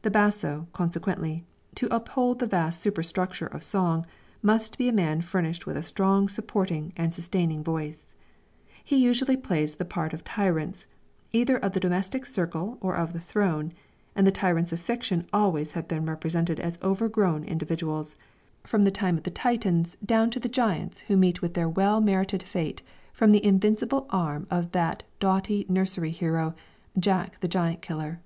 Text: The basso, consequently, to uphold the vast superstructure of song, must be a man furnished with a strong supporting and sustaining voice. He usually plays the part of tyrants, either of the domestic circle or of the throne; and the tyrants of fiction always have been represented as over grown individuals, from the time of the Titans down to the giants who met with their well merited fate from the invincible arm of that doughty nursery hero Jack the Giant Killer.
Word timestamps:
The 0.00 0.10
basso, 0.10 0.68
consequently, 0.72 1.44
to 1.74 1.94
uphold 1.94 2.38
the 2.38 2.46
vast 2.46 2.80
superstructure 2.80 3.46
of 3.48 3.62
song, 3.62 4.06
must 4.40 4.78
be 4.78 4.88
a 4.88 4.92
man 4.94 5.20
furnished 5.20 5.66
with 5.66 5.76
a 5.76 5.82
strong 5.82 6.30
supporting 6.30 6.94
and 6.96 7.12
sustaining 7.12 7.62
voice. 7.62 8.14
He 8.82 8.96
usually 8.96 9.36
plays 9.36 9.74
the 9.74 9.84
part 9.84 10.14
of 10.14 10.24
tyrants, 10.24 10.86
either 11.30 11.58
of 11.58 11.72
the 11.74 11.80
domestic 11.80 12.24
circle 12.24 12.78
or 12.80 12.96
of 12.96 13.12
the 13.12 13.20
throne; 13.20 13.74
and 14.14 14.26
the 14.26 14.30
tyrants 14.32 14.72
of 14.72 14.80
fiction 14.80 15.26
always 15.30 15.72
have 15.72 15.86
been 15.86 16.06
represented 16.06 16.58
as 16.58 16.78
over 16.80 17.06
grown 17.06 17.44
individuals, 17.44 18.16
from 18.64 18.84
the 18.84 18.90
time 18.90 19.18
of 19.18 19.24
the 19.24 19.30
Titans 19.30 19.94
down 20.02 20.30
to 20.30 20.40
the 20.40 20.48
giants 20.48 21.00
who 21.00 21.18
met 21.18 21.42
with 21.42 21.52
their 21.52 21.68
well 21.68 22.00
merited 22.00 22.42
fate 22.42 22.80
from 23.12 23.30
the 23.30 23.44
invincible 23.44 24.06
arm 24.08 24.46
of 24.50 24.72
that 24.72 25.02
doughty 25.20 25.66
nursery 25.68 26.12
hero 26.12 26.54
Jack 26.98 27.38
the 27.40 27.48
Giant 27.48 27.82
Killer. 27.82 28.22